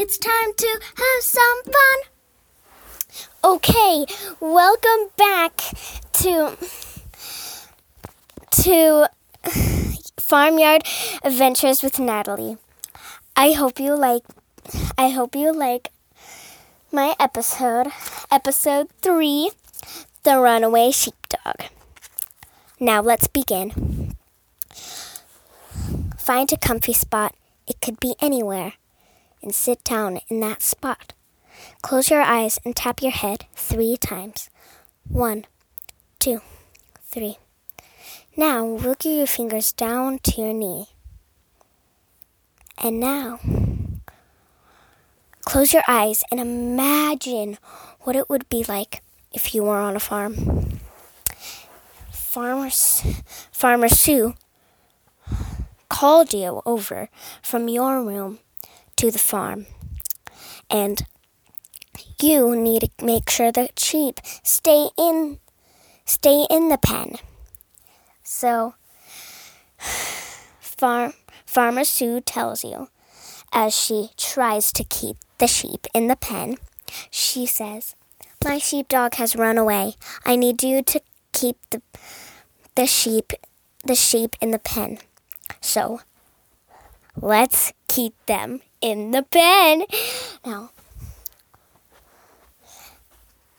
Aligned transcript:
it's 0.00 0.16
time 0.16 0.54
to 0.56 0.80
have 0.96 1.22
some 1.22 1.62
fun. 1.64 1.98
Okay, 3.44 4.06
welcome 4.40 5.10
back 5.18 5.60
to 6.14 6.56
to 8.62 9.10
Farmyard 10.18 10.84
Adventures 11.22 11.82
with 11.82 11.98
Natalie. 11.98 12.56
I 13.36 13.52
hope 13.52 13.78
you 13.78 13.94
like 13.94 14.22
I 14.96 15.10
hope 15.10 15.36
you 15.36 15.52
like 15.52 15.92
my 16.90 17.14
episode, 17.20 17.88
episode 18.32 18.88
3, 19.02 19.50
The 20.22 20.38
Runaway 20.38 20.92
Sheepdog. 20.92 21.68
Now 22.80 23.02
let's 23.02 23.28
begin. 23.28 24.16
Find 26.16 26.50
a 26.50 26.56
comfy 26.56 26.94
spot. 26.94 27.34
It 27.66 27.82
could 27.82 28.00
be 28.00 28.14
anywhere. 28.18 28.79
And 29.42 29.54
sit 29.54 29.82
down 29.84 30.20
in 30.28 30.40
that 30.40 30.62
spot. 30.62 31.14
Close 31.82 32.10
your 32.10 32.22
eyes 32.22 32.58
and 32.64 32.76
tap 32.76 33.02
your 33.02 33.12
head 33.12 33.46
three 33.54 33.96
times. 33.96 34.50
One, 35.08 35.46
two, 36.18 36.40
three. 37.02 37.38
Now 38.36 38.64
wiggle 38.64 39.12
your 39.12 39.26
fingers 39.26 39.72
down 39.72 40.18
to 40.20 40.40
your 40.40 40.52
knee. 40.52 40.86
And 42.78 43.00
now, 43.00 43.40
close 45.44 45.72
your 45.74 45.82
eyes 45.88 46.24
and 46.30 46.40
imagine 46.40 47.58
what 48.00 48.16
it 48.16 48.30
would 48.30 48.48
be 48.48 48.64
like 48.64 49.02
if 49.32 49.54
you 49.54 49.64
were 49.64 49.78
on 49.78 49.96
a 49.96 50.00
farm. 50.00 50.80
Farmer, 52.10 52.70
Farmer 52.70 53.88
Sue 53.88 54.34
called 55.88 56.32
you 56.32 56.62
over 56.64 57.10
from 57.42 57.68
your 57.68 58.02
room 58.02 58.38
to 59.00 59.10
the 59.10 59.18
farm. 59.18 59.64
And 60.68 61.02
you 62.20 62.54
need 62.54 62.82
to 62.98 63.04
make 63.04 63.30
sure 63.30 63.50
the 63.50 63.70
sheep 63.74 64.20
stay 64.42 64.88
in 64.98 65.38
stay 66.04 66.46
in 66.50 66.68
the 66.68 66.76
pen. 66.76 67.16
So 68.22 68.74
farm 70.60 71.14
Farmer 71.46 71.84
Sue 71.84 72.20
tells 72.20 72.62
you 72.62 72.88
as 73.54 73.74
she 73.74 74.10
tries 74.18 74.70
to 74.72 74.84
keep 74.84 75.16
the 75.38 75.46
sheep 75.46 75.86
in 75.94 76.08
the 76.08 76.16
pen. 76.16 76.58
She 77.10 77.46
says, 77.46 77.94
"My 78.44 78.58
sheepdog 78.58 79.14
has 79.14 79.34
run 79.34 79.56
away. 79.56 79.94
I 80.26 80.36
need 80.36 80.62
you 80.62 80.82
to 80.82 81.00
keep 81.32 81.56
the 81.70 81.80
the 82.74 82.86
sheep 82.86 83.32
the 83.82 83.94
sheep 83.94 84.36
in 84.42 84.50
the 84.50 84.58
pen." 84.58 84.98
So, 85.62 86.02
let's 87.16 87.72
keep 87.90 88.14
them 88.26 88.60
in 88.80 89.10
the 89.10 89.24
pen. 89.24 89.84
Now, 90.46 90.70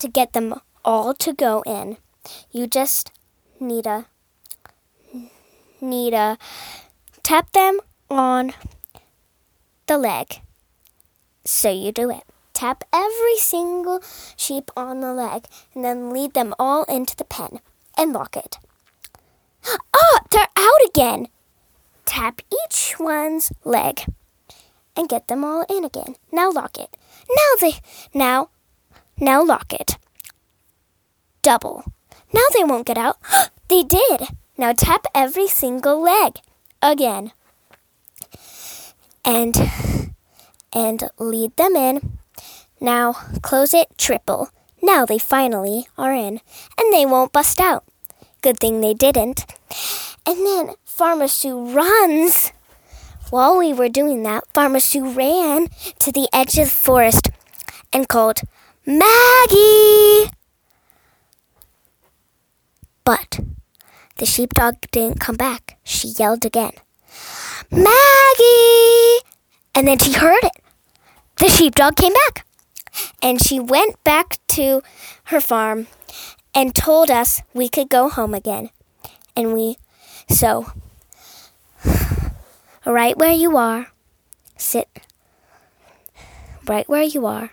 to 0.00 0.08
get 0.08 0.32
them 0.32 0.54
all 0.84 1.14
to 1.14 1.32
go 1.32 1.62
in, 1.64 1.98
you 2.50 2.66
just 2.66 3.12
need 3.60 3.86
a 3.86 4.06
need 5.80 6.12
a 6.12 6.38
tap 7.22 7.52
them 7.52 7.78
on 8.10 8.52
the 9.86 9.96
leg. 9.96 10.42
So 11.44 11.70
you 11.70 11.92
do 11.92 12.10
it. 12.10 12.24
Tap 12.52 12.82
every 12.92 13.36
single 13.36 14.02
sheep 14.36 14.72
on 14.76 15.02
the 15.02 15.14
leg 15.14 15.46
and 15.72 15.84
then 15.84 16.10
lead 16.10 16.34
them 16.34 16.52
all 16.58 16.82
into 16.84 17.14
the 17.14 17.24
pen 17.24 17.60
and 17.96 18.12
lock 18.12 18.36
it. 18.36 18.58
Oh, 19.94 20.18
they're 20.32 20.48
out 20.56 20.82
again! 20.88 21.28
Tap 22.06 22.40
each 22.50 22.94
one's 22.98 23.52
leg 23.64 24.06
and 24.96 25.08
get 25.08 25.28
them 25.28 25.44
all 25.44 25.66
in 25.68 25.84
again. 25.84 26.16
Now 26.32 26.50
lock 26.50 26.78
it. 26.78 26.96
Now 27.28 27.52
they 27.60 27.74
now 28.14 28.48
now 29.18 29.44
lock 29.44 29.72
it. 29.72 29.98
Double. 31.42 31.84
Now 32.32 32.46
they 32.54 32.64
won't 32.64 32.86
get 32.86 32.96
out. 32.96 33.18
they 33.68 33.82
did. 33.82 34.28
Now 34.56 34.72
tap 34.72 35.06
every 35.14 35.48
single 35.48 36.00
leg 36.00 36.38
again. 36.80 37.32
And 39.24 39.56
and 40.72 41.02
lead 41.18 41.56
them 41.56 41.76
in. 41.76 42.18
Now 42.80 43.12
close 43.42 43.74
it 43.74 43.88
triple. 43.98 44.50
Now 44.82 45.04
they 45.04 45.18
finally 45.18 45.88
are 45.98 46.12
in 46.12 46.40
and 46.78 46.92
they 46.92 47.04
won't 47.04 47.32
bust 47.32 47.60
out. 47.60 47.84
Good 48.42 48.58
thing 48.58 48.80
they 48.80 48.94
didn't. 48.94 49.44
And 50.26 50.44
then 50.44 50.74
Farmer 50.84 51.28
Sue 51.28 51.70
runs. 51.70 52.52
While 53.30 53.58
we 53.58 53.72
were 53.72 53.88
doing 53.88 54.22
that, 54.24 54.44
Farmer 54.52 54.80
Sue 54.80 55.08
ran 55.08 55.68
to 56.00 56.10
the 56.10 56.28
edge 56.32 56.58
of 56.58 56.66
the 56.66 56.70
forest 56.70 57.30
and 57.92 58.08
called, 58.08 58.40
Maggie! 58.84 60.30
But 63.04 63.40
the 64.16 64.26
sheepdog 64.26 64.74
didn't 64.90 65.20
come 65.20 65.36
back. 65.36 65.78
She 65.84 66.08
yelled 66.08 66.44
again, 66.44 66.72
Maggie! 67.70 69.20
And 69.74 69.86
then 69.86 69.98
she 69.98 70.12
heard 70.12 70.42
it. 70.42 70.62
The 71.36 71.48
sheepdog 71.48 71.96
came 71.96 72.12
back. 72.12 72.46
And 73.22 73.40
she 73.40 73.60
went 73.60 74.02
back 74.04 74.38
to 74.48 74.82
her 75.24 75.40
farm 75.40 75.86
and 76.54 76.74
told 76.74 77.10
us 77.10 77.42
we 77.52 77.68
could 77.68 77.88
go 77.88 78.08
home 78.08 78.34
again. 78.34 78.70
And 79.36 79.52
we, 79.52 79.76
so, 80.28 80.72
right 82.84 83.16
where 83.16 83.32
you 83.32 83.56
are, 83.56 83.88
sit 84.56 84.88
right 86.68 86.88
where 86.88 87.02
you 87.02 87.26
are. 87.26 87.50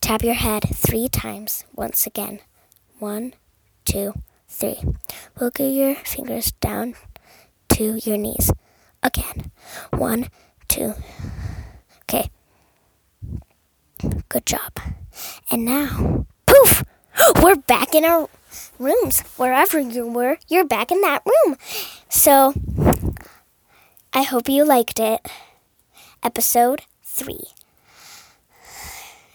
Tap 0.00 0.22
your 0.22 0.34
head 0.34 0.64
three 0.74 1.08
times 1.08 1.64
once 1.74 2.06
again. 2.06 2.40
One, 2.98 3.34
two, 3.84 4.14
three. 4.48 4.80
Wiggle 5.38 5.70
your 5.70 5.94
fingers 5.94 6.52
down 6.52 6.94
to 7.70 8.00
your 8.02 8.16
knees. 8.16 8.50
Again. 9.02 9.50
One, 9.90 10.28
two. 10.68 10.94
Okay. 12.02 12.30
Good 14.28 14.46
job. 14.46 14.72
And 15.50 15.64
now, 15.64 16.26
poof! 16.46 16.84
We're 17.42 17.56
back 17.56 17.94
in 17.94 18.04
our 18.04 18.28
rooms. 18.78 19.20
Wherever 19.36 19.78
you 19.80 20.06
were, 20.06 20.38
you're 20.48 20.64
back 20.64 20.90
in 20.90 21.00
that 21.02 21.22
room. 21.24 21.56
So, 22.08 22.54
I 24.12 24.22
hope 24.22 24.48
you 24.48 24.64
liked 24.64 24.98
it. 25.00 25.26
Episode 26.22 26.82
3. 27.04 27.38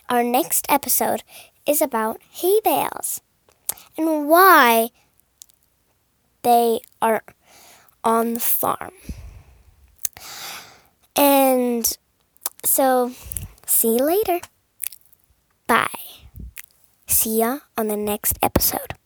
Our 0.09 0.23
next 0.23 0.65
episode 0.69 1.23
is 1.65 1.81
about 1.81 2.21
hay 2.29 2.61
bales 2.63 3.21
and 3.97 4.29
why 4.29 4.89
they 6.43 6.79
are 7.01 7.23
on 8.03 8.35
the 8.35 8.39
farm. 8.39 8.93
And 11.15 11.97
so, 12.63 13.11
see 13.65 13.97
you 13.97 14.03
later. 14.03 14.39
Bye. 15.65 15.87
See 17.07 17.39
ya 17.39 17.59
on 17.75 17.87
the 17.87 17.97
next 17.97 18.37
episode. 18.41 18.96